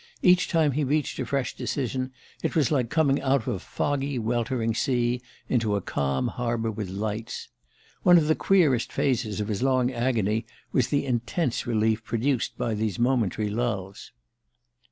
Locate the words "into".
5.47-5.75